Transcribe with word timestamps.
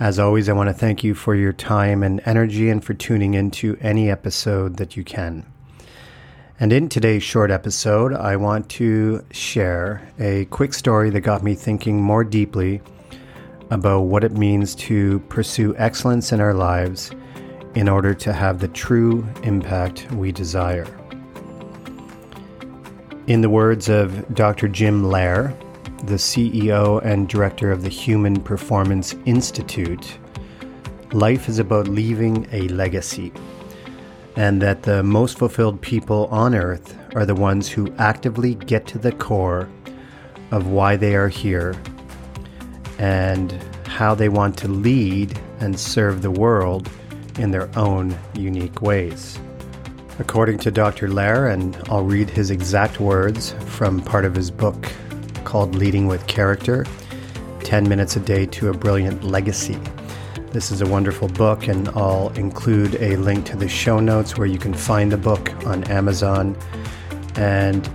As 0.00 0.18
always, 0.18 0.48
I 0.48 0.54
want 0.54 0.68
to 0.68 0.74
thank 0.74 1.04
you 1.04 1.14
for 1.14 1.36
your 1.36 1.52
time 1.52 2.02
and 2.02 2.20
energy 2.26 2.68
and 2.68 2.84
for 2.84 2.94
tuning 2.94 3.34
into 3.34 3.78
any 3.80 4.10
episode 4.10 4.76
that 4.78 4.96
you 4.96 5.04
can. 5.04 5.46
And 6.58 6.72
in 6.72 6.88
today's 6.88 7.22
short 7.22 7.52
episode, 7.52 8.12
I 8.12 8.34
want 8.34 8.68
to 8.70 9.24
share 9.30 10.08
a 10.18 10.46
quick 10.46 10.74
story 10.74 11.10
that 11.10 11.20
got 11.20 11.44
me 11.44 11.54
thinking 11.54 12.02
more 12.02 12.24
deeply 12.24 12.82
about 13.70 14.00
what 14.02 14.24
it 14.24 14.32
means 14.32 14.74
to 14.76 15.20
pursue 15.28 15.76
excellence 15.76 16.32
in 16.32 16.40
our 16.40 16.54
lives 16.54 17.12
in 17.76 17.88
order 17.88 18.14
to 18.14 18.32
have 18.32 18.58
the 18.58 18.68
true 18.68 19.24
impact 19.44 20.10
we 20.10 20.32
desire. 20.32 20.88
In 23.28 23.42
the 23.42 23.50
words 23.50 23.88
of 23.88 24.34
Dr. 24.34 24.66
Jim 24.66 25.04
Loehr, 25.04 25.56
the 26.06 26.16
CEO 26.16 27.02
and 27.02 27.28
director 27.28 27.72
of 27.72 27.82
the 27.82 27.88
Human 27.88 28.40
Performance 28.40 29.14
Institute, 29.24 30.18
life 31.12 31.48
is 31.48 31.58
about 31.58 31.88
leaving 31.88 32.46
a 32.52 32.68
legacy, 32.68 33.32
and 34.36 34.60
that 34.60 34.82
the 34.82 35.02
most 35.02 35.38
fulfilled 35.38 35.80
people 35.80 36.26
on 36.26 36.54
earth 36.54 36.96
are 37.14 37.24
the 37.24 37.34
ones 37.34 37.68
who 37.68 37.92
actively 37.96 38.54
get 38.54 38.86
to 38.88 38.98
the 38.98 39.12
core 39.12 39.68
of 40.50 40.66
why 40.66 40.96
they 40.96 41.14
are 41.14 41.28
here 41.28 41.74
and 42.98 43.52
how 43.86 44.14
they 44.14 44.28
want 44.28 44.58
to 44.58 44.68
lead 44.68 45.38
and 45.60 45.78
serve 45.78 46.20
the 46.20 46.30
world 46.30 46.90
in 47.38 47.50
their 47.50 47.70
own 47.78 48.16
unique 48.34 48.82
ways. 48.82 49.38
According 50.18 50.58
to 50.58 50.70
Dr. 50.70 51.08
Loehr, 51.08 51.48
and 51.48 51.76
I'll 51.88 52.04
read 52.04 52.28
his 52.28 52.50
exact 52.50 53.00
words 53.00 53.52
from 53.66 54.00
part 54.00 54.24
of 54.24 54.34
his 54.34 54.50
book 54.50 54.86
called 55.54 55.76
Leading 55.76 56.08
with 56.08 56.26
Character 56.26 56.84
10 57.60 57.88
Minutes 57.88 58.16
a 58.16 58.18
Day 58.18 58.44
to 58.44 58.70
a 58.70 58.72
Brilliant 58.72 59.22
Legacy. 59.22 59.78
This 60.50 60.72
is 60.72 60.80
a 60.80 60.86
wonderful 60.88 61.28
book, 61.28 61.68
and 61.68 61.88
I'll 61.90 62.30
include 62.30 62.96
a 62.96 63.14
link 63.18 63.46
to 63.46 63.56
the 63.56 63.68
show 63.68 64.00
notes 64.00 64.36
where 64.36 64.48
you 64.48 64.58
can 64.58 64.74
find 64.74 65.12
the 65.12 65.16
book 65.16 65.54
on 65.64 65.84
Amazon. 65.84 66.56
And 67.36 67.88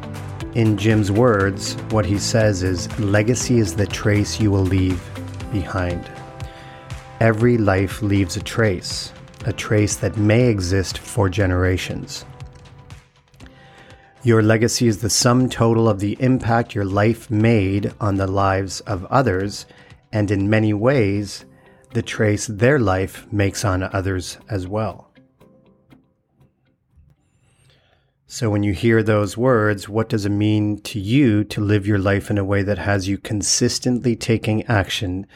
in 0.55 0.77
Jim's 0.77 1.11
words, 1.11 1.73
what 1.89 2.05
he 2.05 2.17
says 2.17 2.63
is 2.63 2.97
legacy 2.97 3.59
is 3.59 3.75
the 3.75 3.87
trace 3.87 4.39
you 4.39 4.51
will 4.51 4.63
leave 4.63 5.03
behind. 5.51 6.09
Every 7.19 7.57
life 7.57 8.01
leaves 8.01 8.37
a 8.37 8.41
trace, 8.41 9.11
a 9.43 9.51
trace 9.51 9.97
that 9.97 10.15
may 10.15 10.47
exist 10.47 10.97
for 10.97 11.27
generations. 11.27 12.23
Your 14.21 14.43
legacy 14.43 14.87
is 14.87 14.97
the 14.97 15.09
sum 15.09 15.47
total 15.47 15.87
of 15.87 16.01
the 16.01 16.17
impact 16.19 16.75
your 16.75 16.83
life 16.83 17.31
made 17.31 17.93
on 18.01 18.15
the 18.15 18.27
lives 18.27 18.81
of 18.81 19.05
others, 19.05 19.65
and 20.11 20.29
in 20.29 20.49
many 20.49 20.73
ways, 20.73 21.45
the 21.93 22.01
trace 22.01 22.45
their 22.45 22.79
life 22.79 23.25
makes 23.31 23.63
on 23.63 23.81
others 23.81 24.37
as 24.49 24.67
well. 24.67 25.09
So, 28.27 28.49
when 28.49 28.61
you 28.61 28.73
hear 28.73 29.01
those 29.01 29.37
words, 29.37 29.87
what 29.87 30.09
does 30.09 30.25
it 30.25 30.31
mean 30.31 30.81
to 30.81 30.99
you 30.99 31.45
to 31.45 31.61
live 31.61 31.87
your 31.87 31.97
life 31.97 32.29
in 32.29 32.37
a 32.37 32.43
way 32.43 32.61
that 32.61 32.77
has 32.77 33.07
you 33.07 33.17
consistently 33.17 34.17
taking 34.17 34.65
action 34.65 35.27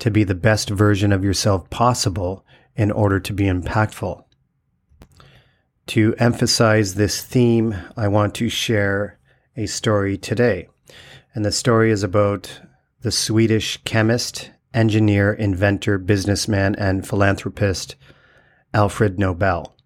to 0.00 0.10
be 0.10 0.24
the 0.24 0.34
best 0.34 0.68
version 0.68 1.12
of 1.12 1.22
yourself 1.22 1.70
possible 1.70 2.44
in 2.74 2.90
order 2.90 3.20
to 3.20 3.32
be 3.32 3.44
impactful? 3.44 4.24
To 5.92 6.14
emphasize 6.16 6.94
this 6.94 7.22
theme, 7.22 7.76
I 7.98 8.08
want 8.08 8.34
to 8.36 8.48
share 8.48 9.18
a 9.58 9.66
story 9.66 10.16
today. 10.16 10.68
And 11.34 11.44
the 11.44 11.52
story 11.52 11.90
is 11.90 12.02
about 12.02 12.62
the 13.02 13.12
Swedish 13.12 13.76
chemist, 13.84 14.52
engineer, 14.72 15.34
inventor, 15.34 15.98
businessman, 15.98 16.76
and 16.76 17.06
philanthropist 17.06 17.96
Alfred 18.72 19.18
Nobel. 19.18 19.76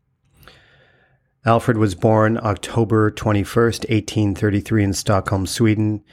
Alfred 1.45 1.77
was 1.77 1.97
born 1.97 2.39
October 2.39 3.11
21st, 3.11 3.91
1833 3.91 4.85
in 4.85 4.93
Stockholm, 4.93 5.45
Sweden, 5.45 6.05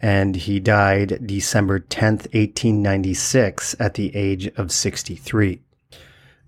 and 0.00 0.34
he 0.34 0.58
died 0.58 1.20
December 1.24 1.78
10th, 1.78 2.34
1896 2.34 3.76
at 3.78 3.94
the 3.94 4.12
age 4.16 4.48
of 4.56 4.72
63. 4.72 5.62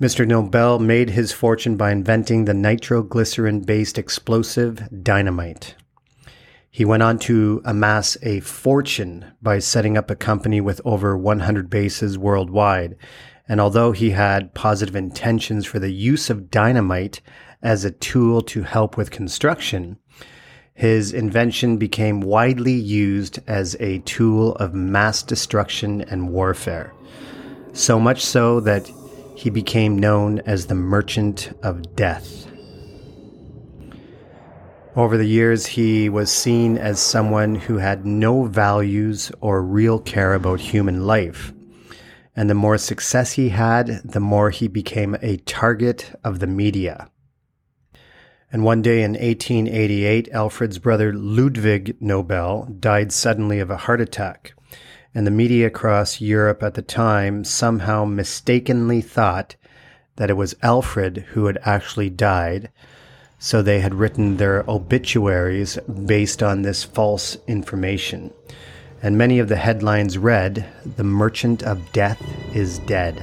Mr. 0.01 0.25
Nobel 0.25 0.79
made 0.79 1.11
his 1.11 1.33
fortune 1.33 1.77
by 1.77 1.91
inventing 1.91 2.45
the 2.45 2.55
nitroglycerin 2.55 3.61
based 3.63 3.99
explosive 3.99 4.89
dynamite. 5.03 5.75
He 6.71 6.85
went 6.85 7.03
on 7.03 7.19
to 7.21 7.61
amass 7.65 8.17
a 8.23 8.39
fortune 8.39 9.25
by 9.43 9.59
setting 9.59 9.97
up 9.97 10.09
a 10.09 10.15
company 10.15 10.61
with 10.61 10.81
over 10.85 11.19
100 11.19 11.69
bases 11.69 12.17
worldwide. 12.17 12.97
And 13.49 13.61
although 13.61 13.91
he 13.91 14.11
had 14.11 14.55
positive 14.55 14.95
intentions 14.95 15.67
for 15.67 15.81
the 15.81 15.91
use 15.91 16.31
of 16.31 16.49
dynamite 16.49 17.21
as 17.61 17.85
a 17.85 17.91
tool 17.91 18.43
to 18.43 18.63
help 18.63 18.97
with 18.97 19.11
construction, 19.11 19.99
his 20.75 21.13
invention 21.13 21.77
became 21.77 22.21
widely 22.21 22.73
used 22.73 23.41
as 23.49 23.75
a 23.81 23.99
tool 24.01 24.55
of 24.57 24.75
mass 24.75 25.25
destruction 25.25 26.03
and 26.03 26.29
warfare. 26.29 26.95
So 27.73 27.99
much 27.99 28.25
so 28.25 28.61
that 28.61 28.89
he 29.38 29.50
became 29.50 29.97
known 29.97 30.41
as 30.41 30.66
the 30.66 30.75
Merchant 30.75 31.56
of 31.62 31.94
Death. 31.94 32.49
Over 34.97 35.16
the 35.16 35.28
years, 35.28 35.65
he 35.65 36.09
was 36.09 36.32
seen 36.32 36.76
as 36.76 36.99
someone 36.99 37.54
who 37.54 37.76
had 37.76 38.04
no 38.04 38.47
values 38.47 39.31
or 39.41 39.62
real 39.62 40.00
care 40.00 40.34
about 40.34 40.59
human 40.59 41.06
life. 41.06 41.53
And 42.34 42.50
the 42.50 42.54
more 42.54 42.78
success 42.78 43.34
he 43.34 43.50
had, 43.50 44.00
the 44.04 44.19
more 44.19 44.50
he 44.50 44.66
became 44.66 45.16
a 45.22 45.37
target 45.37 46.19
of 46.25 46.41
the 46.41 46.49
media. 46.49 47.09
And 48.50 48.65
one 48.65 48.82
day 48.82 49.05
in 49.05 49.12
1888, 49.12 50.31
Alfred's 50.32 50.81
brother 50.81 51.12
Ludwig 51.12 51.97
Nobel 52.00 52.65
died 52.81 53.12
suddenly 53.12 53.60
of 53.60 53.70
a 53.70 53.76
heart 53.76 54.00
attack. 54.00 54.55
And 55.15 55.27
the 55.27 55.31
media 55.31 55.67
across 55.67 56.21
Europe 56.21 56.63
at 56.63 56.75
the 56.75 56.83
time 56.83 57.45
somehow 57.45 58.05
mistakenly 58.05 59.01
thought 59.01 59.57
that 60.17 60.31
it 60.31 60.37
was 60.37 60.57
Alfred 60.63 61.25
who 61.31 61.47
had 61.47 61.59
actually 61.63 62.11
died. 62.11 62.71
So 63.39 63.63
they 63.63 63.81
had 63.81 63.95
written 63.95 64.37
their 64.37 64.65
obituaries 64.69 65.77
based 66.07 66.43
on 66.43 66.63
this 66.63 66.85
false 66.85 67.37
information. 67.47 68.33
And 69.01 69.17
many 69.17 69.39
of 69.39 69.49
the 69.49 69.57
headlines 69.57 70.19
read, 70.19 70.67
The 70.97 71.05
Merchant 71.05 71.63
of 71.63 71.93
Death 71.93 72.21
is 72.55 72.81
Dead. 72.81 73.23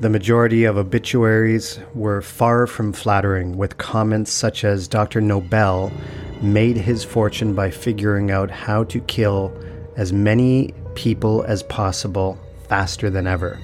The 0.00 0.10
majority 0.10 0.64
of 0.64 0.76
obituaries 0.76 1.78
were 1.94 2.20
far 2.20 2.66
from 2.66 2.92
flattering, 2.92 3.56
with 3.56 3.78
comments 3.78 4.30
such 4.30 4.64
as 4.64 4.88
Dr. 4.88 5.20
Nobel 5.22 5.90
made 6.42 6.76
his 6.76 7.02
fortune 7.02 7.54
by 7.54 7.70
figuring 7.70 8.30
out 8.30 8.50
how 8.50 8.84
to 8.84 9.00
kill 9.00 9.56
as 9.96 10.12
many 10.12 10.74
people 10.94 11.42
as 11.44 11.62
possible 11.64 12.38
faster 12.68 13.10
than 13.10 13.26
ever. 13.26 13.58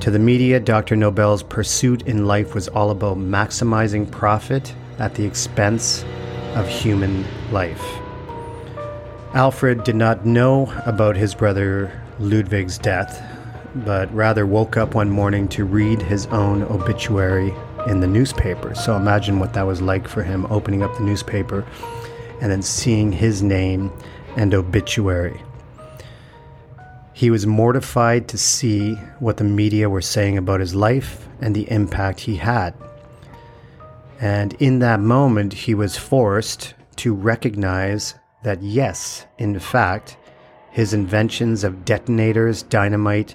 To 0.00 0.10
the 0.10 0.18
media, 0.18 0.60
Dr. 0.60 0.96
Nobel's 0.96 1.42
pursuit 1.42 2.02
in 2.02 2.26
life 2.26 2.54
was 2.54 2.68
all 2.68 2.90
about 2.90 3.18
maximizing 3.18 4.10
profit 4.10 4.74
at 4.98 5.14
the 5.14 5.24
expense 5.24 6.04
of 6.54 6.68
human 6.68 7.24
life. 7.50 7.84
Alfred 9.34 9.84
did 9.84 9.96
not 9.96 10.24
know 10.24 10.72
about 10.86 11.16
his 11.16 11.34
brother 11.34 11.92
Ludwig's 12.18 12.78
death, 12.78 13.22
but 13.74 14.12
rather 14.14 14.46
woke 14.46 14.76
up 14.76 14.94
one 14.94 15.10
morning 15.10 15.48
to 15.48 15.64
read 15.64 16.00
his 16.00 16.26
own 16.26 16.62
obituary 16.62 17.52
in 17.86 18.00
the 18.00 18.06
newspaper. 18.06 18.74
So 18.74 18.96
imagine 18.96 19.38
what 19.38 19.52
that 19.54 19.66
was 19.66 19.82
like 19.82 20.08
for 20.08 20.22
him 20.22 20.46
opening 20.46 20.82
up 20.82 20.96
the 20.96 21.02
newspaper 21.02 21.66
and 22.40 22.50
then 22.50 22.62
seeing 22.62 23.12
his 23.12 23.42
name 23.42 23.92
and 24.38 24.54
obituary. 24.54 25.42
He 27.12 27.28
was 27.28 27.44
mortified 27.44 28.28
to 28.28 28.38
see 28.38 28.94
what 29.18 29.36
the 29.36 29.44
media 29.44 29.90
were 29.90 30.00
saying 30.00 30.38
about 30.38 30.60
his 30.60 30.76
life 30.76 31.26
and 31.40 31.54
the 31.54 31.68
impact 31.70 32.20
he 32.20 32.36
had. 32.36 32.72
And 34.20 34.52
in 34.54 34.78
that 34.78 35.00
moment, 35.00 35.52
he 35.52 35.74
was 35.74 35.96
forced 35.96 36.74
to 36.96 37.12
recognize 37.12 38.14
that, 38.44 38.62
yes, 38.62 39.26
in 39.38 39.58
fact, 39.58 40.16
his 40.70 40.94
inventions 40.94 41.64
of 41.64 41.84
detonators, 41.84 42.62
dynamite, 42.62 43.34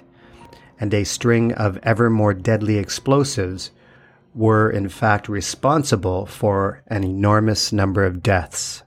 and 0.80 0.94
a 0.94 1.04
string 1.04 1.52
of 1.52 1.78
ever 1.82 2.08
more 2.08 2.32
deadly 2.32 2.78
explosives 2.78 3.70
were 4.34 4.70
in 4.70 4.88
fact 4.88 5.28
responsible 5.28 6.24
for 6.24 6.82
an 6.86 7.04
enormous 7.04 7.72
number 7.72 8.06
of 8.06 8.22
deaths. 8.22 8.82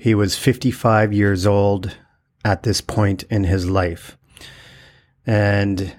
He 0.00 0.14
was 0.14 0.38
55 0.38 1.12
years 1.12 1.46
old 1.46 1.94
at 2.42 2.62
this 2.62 2.80
point 2.80 3.24
in 3.24 3.44
his 3.44 3.68
life. 3.68 4.16
And 5.26 5.94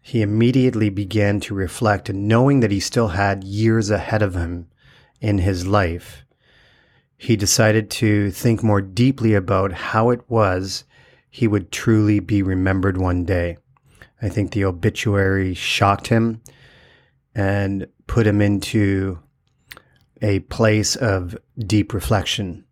he 0.00 0.22
immediately 0.22 0.90
began 0.90 1.40
to 1.40 1.54
reflect 1.54 2.08
and 2.08 2.28
knowing 2.28 2.60
that 2.60 2.70
he 2.70 2.78
still 2.78 3.08
had 3.08 3.42
years 3.42 3.90
ahead 3.90 4.22
of 4.22 4.36
him 4.36 4.68
in 5.20 5.38
his 5.38 5.66
life, 5.66 6.24
he 7.16 7.34
decided 7.34 7.90
to 7.90 8.30
think 8.30 8.62
more 8.62 8.80
deeply 8.80 9.34
about 9.34 9.72
how 9.72 10.10
it 10.10 10.20
was 10.28 10.84
he 11.28 11.48
would 11.48 11.72
truly 11.72 12.20
be 12.20 12.44
remembered 12.44 12.96
one 12.96 13.24
day. 13.24 13.58
I 14.22 14.28
think 14.28 14.52
the 14.52 14.66
obituary 14.66 15.52
shocked 15.54 16.06
him 16.06 16.42
and 17.34 17.88
put 18.06 18.24
him 18.24 18.40
into 18.40 19.18
a 20.20 20.38
place 20.38 20.94
of 20.94 21.36
deep 21.58 21.92
reflection. 21.92 22.66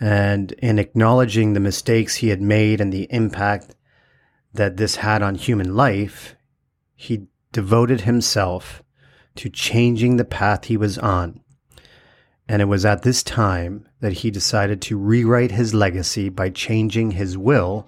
And 0.00 0.52
in 0.52 0.78
acknowledging 0.78 1.52
the 1.52 1.60
mistakes 1.60 2.16
he 2.16 2.28
had 2.28 2.40
made 2.40 2.80
and 2.80 2.92
the 2.92 3.06
impact 3.10 3.74
that 4.54 4.76
this 4.76 4.96
had 4.96 5.22
on 5.22 5.34
human 5.34 5.74
life, 5.74 6.36
he 6.94 7.26
devoted 7.52 8.02
himself 8.02 8.82
to 9.36 9.48
changing 9.48 10.16
the 10.16 10.24
path 10.24 10.64
he 10.64 10.76
was 10.76 10.98
on. 10.98 11.40
And 12.48 12.62
it 12.62 12.66
was 12.66 12.84
at 12.84 13.02
this 13.02 13.22
time 13.22 13.88
that 14.00 14.14
he 14.14 14.30
decided 14.30 14.80
to 14.82 14.98
rewrite 14.98 15.50
his 15.50 15.74
legacy 15.74 16.28
by 16.28 16.50
changing 16.50 17.12
his 17.12 17.36
will 17.36 17.86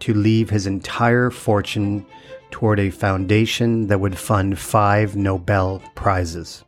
to 0.00 0.14
leave 0.14 0.50
his 0.50 0.66
entire 0.66 1.30
fortune 1.30 2.06
toward 2.50 2.80
a 2.80 2.90
foundation 2.90 3.86
that 3.88 4.00
would 4.00 4.18
fund 4.18 4.58
five 4.58 5.16
Nobel 5.16 5.82
Prizes 5.94 6.64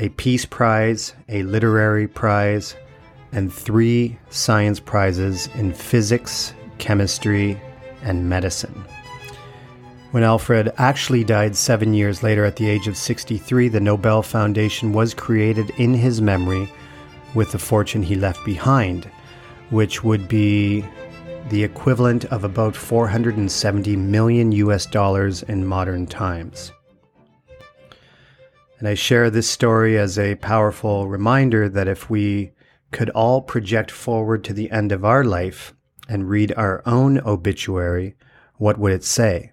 a 0.00 0.08
Peace 0.10 0.44
Prize, 0.44 1.12
a 1.28 1.42
Literary 1.42 2.06
Prize, 2.06 2.76
and 3.32 3.52
three 3.52 4.18
science 4.30 4.80
prizes 4.80 5.48
in 5.54 5.72
physics, 5.72 6.54
chemistry, 6.78 7.60
and 8.02 8.28
medicine. 8.28 8.84
When 10.10 10.22
Alfred 10.22 10.72
actually 10.78 11.22
died 11.24 11.54
seven 11.54 11.92
years 11.92 12.22
later 12.22 12.44
at 12.46 12.56
the 12.56 12.68
age 12.68 12.88
of 12.88 12.96
63, 12.96 13.68
the 13.68 13.80
Nobel 13.80 14.22
Foundation 14.22 14.92
was 14.92 15.12
created 15.12 15.70
in 15.76 15.92
his 15.92 16.22
memory 16.22 16.72
with 17.34 17.52
the 17.52 17.58
fortune 17.58 18.02
he 18.02 18.14
left 18.14 18.42
behind, 18.44 19.04
which 19.68 20.02
would 20.02 20.26
be 20.26 20.82
the 21.50 21.62
equivalent 21.62 22.24
of 22.26 22.44
about 22.44 22.74
470 22.74 23.96
million 23.96 24.52
US 24.52 24.86
dollars 24.86 25.42
in 25.42 25.66
modern 25.66 26.06
times. 26.06 26.72
And 28.78 28.88
I 28.88 28.94
share 28.94 29.28
this 29.28 29.48
story 29.48 29.98
as 29.98 30.18
a 30.18 30.36
powerful 30.36 31.08
reminder 31.08 31.68
that 31.68 31.88
if 31.88 32.08
we 32.08 32.52
could 32.90 33.10
all 33.10 33.42
project 33.42 33.90
forward 33.90 34.44
to 34.44 34.52
the 34.52 34.70
end 34.70 34.92
of 34.92 35.04
our 35.04 35.24
life 35.24 35.74
and 36.08 36.28
read 36.28 36.52
our 36.56 36.82
own 36.86 37.20
obituary, 37.20 38.16
what 38.56 38.78
would 38.78 38.92
it 38.92 39.04
say? 39.04 39.52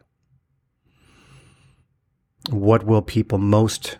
What 2.49 2.85
will 2.85 3.01
people 3.01 3.37
most 3.37 3.97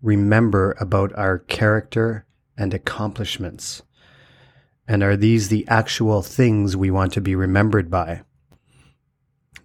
remember 0.00 0.76
about 0.80 1.16
our 1.16 1.38
character 1.38 2.26
and 2.56 2.72
accomplishments? 2.72 3.82
And 4.86 5.02
are 5.02 5.16
these 5.16 5.48
the 5.48 5.66
actual 5.68 6.22
things 6.22 6.76
we 6.76 6.90
want 6.90 7.12
to 7.12 7.20
be 7.20 7.34
remembered 7.34 7.90
by? 7.90 8.22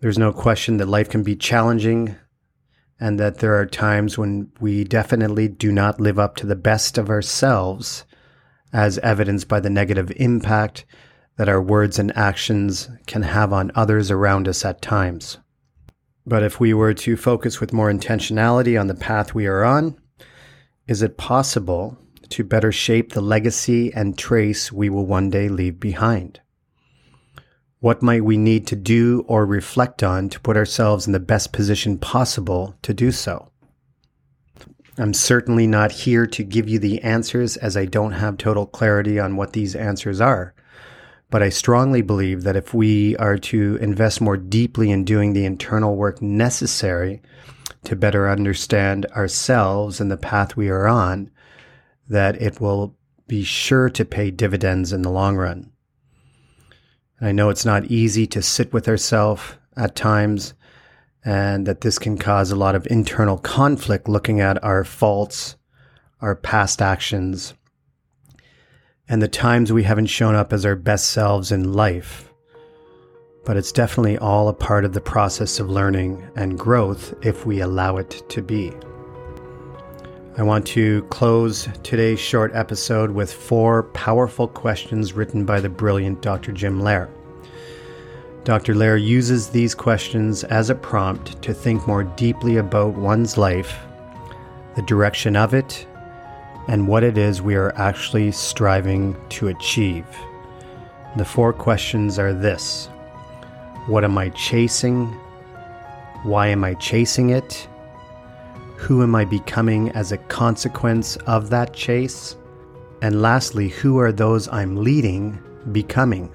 There's 0.01 0.17
no 0.17 0.33
question 0.33 0.77
that 0.77 0.87
life 0.89 1.09
can 1.09 1.23
be 1.23 1.37
challenging 1.37 2.17
and 2.99 3.19
that 3.19 3.37
there 3.37 3.55
are 3.55 3.65
times 3.65 4.17
when 4.17 4.51
we 4.59 4.83
definitely 4.83 5.47
do 5.47 5.71
not 5.71 6.01
live 6.01 6.19
up 6.19 6.35
to 6.37 6.45
the 6.45 6.55
best 6.55 6.97
of 6.97 7.09
ourselves, 7.09 8.05
as 8.73 8.97
evidenced 8.99 9.47
by 9.47 9.59
the 9.59 9.69
negative 9.69 10.11
impact 10.17 10.83
that 11.37 11.47
our 11.47 11.61
words 11.61 11.99
and 11.99 12.15
actions 12.17 12.89
can 13.07 13.21
have 13.21 13.53
on 13.53 13.71
others 13.75 14.11
around 14.11 14.47
us 14.47 14.65
at 14.65 14.81
times. 14.81 15.37
But 16.25 16.43
if 16.43 16.59
we 16.59 16.73
were 16.73 16.93
to 16.95 17.15
focus 17.15 17.59
with 17.59 17.73
more 17.73 17.91
intentionality 17.91 18.79
on 18.79 18.87
the 18.87 18.95
path 18.95 19.33
we 19.33 19.45
are 19.45 19.63
on, 19.63 19.97
is 20.87 21.01
it 21.01 21.17
possible 21.17 21.97
to 22.29 22.43
better 22.43 22.71
shape 22.71 23.13
the 23.13 23.21
legacy 23.21 23.93
and 23.93 24.17
trace 24.17 24.71
we 24.71 24.89
will 24.89 25.05
one 25.05 25.29
day 25.29 25.49
leave 25.49 25.79
behind? 25.79 26.39
What 27.79 28.01
might 28.01 28.23
we 28.23 28.37
need 28.37 28.65
to 28.67 28.75
do 28.75 29.25
or 29.27 29.45
reflect 29.45 30.03
on 30.03 30.29
to 30.29 30.39
put 30.39 30.55
ourselves 30.55 31.05
in 31.05 31.13
the 31.13 31.19
best 31.19 31.51
position 31.51 31.97
possible 31.97 32.75
to 32.81 32.93
do 32.93 33.11
so? 33.11 33.52
I'm 34.97 35.13
certainly 35.13 35.65
not 35.65 35.91
here 35.91 36.27
to 36.27 36.43
give 36.43 36.69
you 36.69 36.77
the 36.77 37.01
answers 37.01 37.57
as 37.57 37.75
I 37.75 37.85
don't 37.85 38.11
have 38.11 38.37
total 38.37 38.67
clarity 38.67 39.19
on 39.19 39.35
what 39.35 39.53
these 39.53 39.75
answers 39.75 40.21
are. 40.21 40.53
But 41.31 41.41
I 41.41 41.49
strongly 41.49 42.03
believe 42.03 42.43
that 42.43 42.55
if 42.55 42.75
we 42.75 43.17
are 43.17 43.37
to 43.37 43.77
invest 43.77 44.21
more 44.21 44.37
deeply 44.37 44.91
in 44.91 45.03
doing 45.03 45.33
the 45.33 45.45
internal 45.45 45.95
work 45.95 46.21
necessary 46.21 47.23
to 47.85 47.95
better 47.95 48.29
understand 48.29 49.07
ourselves 49.07 49.99
and 49.99 50.11
the 50.11 50.17
path 50.17 50.55
we 50.55 50.69
are 50.69 50.87
on, 50.87 51.31
that 52.07 52.39
it 52.39 52.61
will 52.61 52.95
be 53.27 53.43
sure 53.43 53.89
to 53.89 54.05
pay 54.05 54.29
dividends 54.29 54.93
in 54.93 55.01
the 55.01 55.09
long 55.09 55.35
run. 55.35 55.71
I 57.19 57.31
know 57.31 57.49
it's 57.49 57.65
not 57.65 57.85
easy 57.85 58.27
to 58.27 58.41
sit 58.43 58.71
with 58.71 58.87
ourselves 58.87 59.55
at 59.75 59.95
times, 59.95 60.53
and 61.25 61.65
that 61.65 61.81
this 61.81 61.99
can 61.99 62.17
cause 62.17 62.51
a 62.51 62.55
lot 62.55 62.75
of 62.75 62.87
internal 62.87 63.37
conflict 63.37 64.09
looking 64.09 64.41
at 64.41 64.61
our 64.63 64.83
faults, 64.83 65.55
our 66.21 66.35
past 66.35 66.81
actions, 66.81 67.53
and 69.07 69.21
the 69.21 69.27
times 69.27 69.71
we 69.71 69.83
haven't 69.83 70.07
shown 70.07 70.35
up 70.35 70.53
as 70.53 70.65
our 70.65 70.75
best 70.75 71.09
selves 71.09 71.51
in 71.51 71.73
life. 71.73 72.29
But 73.45 73.57
it's 73.57 73.71
definitely 73.71 74.17
all 74.17 74.47
a 74.47 74.53
part 74.53 74.85
of 74.85 74.93
the 74.93 75.01
process 75.01 75.59
of 75.59 75.69
learning 75.69 76.25
and 76.35 76.57
growth 76.57 77.13
if 77.21 77.45
we 77.45 77.59
allow 77.59 77.97
it 77.97 78.23
to 78.29 78.41
be. 78.41 78.71
I 80.35 80.43
want 80.43 80.65
to 80.67 81.03
close 81.03 81.69
today's 81.83 82.19
short 82.19 82.55
episode 82.55 83.11
with 83.11 83.31
four 83.31 83.83
powerful 83.83 84.47
questions 84.47 85.13
written 85.13 85.45
by 85.45 85.59
the 85.59 85.69
brilliant 85.69 86.21
Dr. 86.21 86.51
Jim 86.51 86.79
Loehr. 86.79 87.09
Dr. 88.43 88.75
Loehr 88.75 88.97
uses 88.97 89.47
these 89.47 89.73
questions 89.73 90.43
as 90.43 90.69
a 90.69 90.75
prompt 90.75 91.41
to 91.43 91.53
think 91.53 91.87
more 91.87 92.03
deeply 92.03 92.57
about 92.57 92.93
one's 92.93 93.37
life, 93.37 93.79
the 94.75 94.81
direction 94.81 95.37
of 95.37 95.53
it, 95.53 95.87
and 96.67 96.85
what 96.85 97.03
it 97.03 97.17
is 97.17 97.41
we 97.41 97.55
are 97.55 97.73
actually 97.77 98.33
striving 98.33 99.15
to 99.29 99.47
achieve. 99.47 100.05
The 101.15 101.23
four 101.23 101.53
questions 101.53 102.19
are 102.19 102.33
this 102.33 102.87
What 103.87 104.03
am 104.03 104.17
I 104.17 104.27
chasing? 104.29 105.07
Why 106.23 106.47
am 106.47 106.65
I 106.65 106.73
chasing 106.73 107.29
it? 107.29 107.67
Who 108.75 109.03
am 109.03 109.15
I 109.15 109.23
becoming 109.23 109.89
as 109.91 110.11
a 110.11 110.17
consequence 110.17 111.15
of 111.27 111.49
that 111.51 111.73
chase? 111.73 112.35
And 113.01 113.21
lastly, 113.21 113.69
who 113.69 113.99
are 113.99 114.11
those 114.11 114.49
I'm 114.49 114.83
leading 114.83 115.41
becoming? 115.71 116.29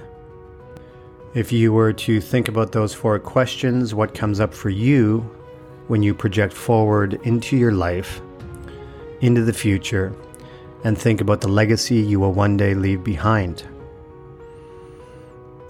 If 1.35 1.53
you 1.53 1.73
were 1.73 1.93
to 1.93 2.21
think 2.21 2.49
about 2.49 2.73
those 2.73 2.95
four 2.95 3.19
questions, 3.19 3.95
what 3.95 4.15
comes 4.15 4.41
up 4.41 4.55
for 4.55 4.71
you 4.71 5.21
when 5.87 6.03
you 6.03 6.15
project 6.15 6.53
forward 6.53 7.21
into 7.23 7.57
your 7.57 7.73
life 7.73 8.21
into 9.21 9.43
the 9.43 9.53
future 9.53 10.15
and 10.85 10.97
think 10.97 11.21
about 11.21 11.41
the 11.41 11.49
legacy 11.49 11.97
you 11.97 12.21
will 12.21 12.33
one 12.33 12.57
day 12.57 12.75
leave 12.75 13.03
behind. 13.03 13.65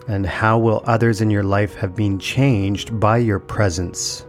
And 0.07 0.27
how 0.27 0.59
will 0.59 0.83
others 0.87 1.21
in 1.21 1.31
your 1.31 1.43
life 1.43 1.75
have 1.75 1.95
been 1.95 2.19
changed 2.19 2.99
by 2.99 3.19
your 3.19 3.39
presence, 3.39 4.27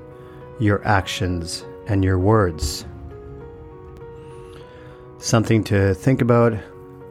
your 0.59 0.85
actions, 0.85 1.65
and 1.87 2.03
your 2.03 2.19
words? 2.19 2.85
Something 5.19 5.63
to 5.65 5.93
think 5.93 6.21
about 6.21 6.53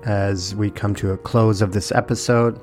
as 0.04 0.54
we 0.54 0.70
come 0.70 0.94
to 0.96 1.12
a 1.12 1.18
close 1.18 1.62
of 1.62 1.72
this 1.72 1.92
episode. 1.92 2.58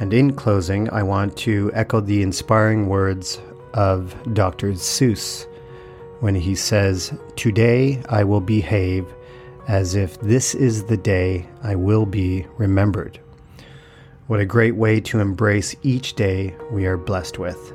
And 0.00 0.14
in 0.14 0.34
closing, 0.34 0.88
I 0.90 1.02
want 1.02 1.36
to 1.38 1.70
echo 1.74 2.00
the 2.00 2.22
inspiring 2.22 2.88
words 2.88 3.40
of 3.74 4.14
Dr. 4.34 4.72
Seuss 4.72 5.46
when 6.20 6.34
he 6.34 6.54
says, 6.54 7.12
Today 7.36 8.02
I 8.08 8.24
will 8.24 8.40
behave 8.40 9.06
as 9.66 9.94
if 9.94 10.18
this 10.20 10.54
is 10.54 10.84
the 10.84 10.96
day 10.96 11.46
I 11.62 11.74
will 11.74 12.06
be 12.06 12.46
remembered. 12.56 13.20
What 14.28 14.40
a 14.40 14.46
great 14.46 14.76
way 14.76 15.00
to 15.00 15.20
embrace 15.20 15.74
each 15.82 16.14
day 16.14 16.54
we 16.70 16.86
are 16.86 16.96
blessed 16.96 17.38
with. 17.38 17.72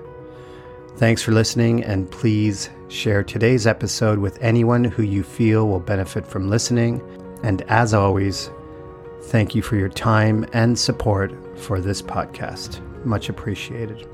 Thanks 0.97 1.23
for 1.23 1.31
listening, 1.31 1.83
and 1.83 2.09
please 2.11 2.69
share 2.87 3.23
today's 3.23 3.65
episode 3.65 4.19
with 4.19 4.41
anyone 4.41 4.83
who 4.83 5.01
you 5.01 5.23
feel 5.23 5.67
will 5.67 5.79
benefit 5.79 6.25
from 6.25 6.49
listening. 6.49 7.01
And 7.43 7.63
as 7.63 7.93
always, 7.93 8.51
thank 9.23 9.55
you 9.55 9.61
for 9.61 9.75
your 9.75 9.89
time 9.89 10.45
and 10.53 10.77
support 10.77 11.33
for 11.57 11.79
this 11.79 12.01
podcast. 12.01 12.81
Much 13.05 13.29
appreciated. 13.29 14.07